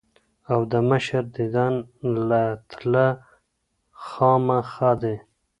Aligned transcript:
او 0.51 0.59
د 0.71 0.73
مشر 0.89 1.23
ديدن 1.37 1.73
له 2.29 2.43
تلۀ 2.71 3.07
خامخه 4.07 4.91
دي 5.01 5.15
ـ 5.19 5.23